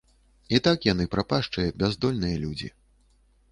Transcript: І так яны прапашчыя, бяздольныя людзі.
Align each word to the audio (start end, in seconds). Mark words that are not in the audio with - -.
І 0.57 0.59
так 0.67 0.87
яны 0.93 1.05
прапашчыя, 1.13 1.75
бяздольныя 1.83 2.43
людзі. 2.47 2.73